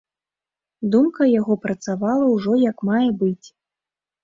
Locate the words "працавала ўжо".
1.67-2.57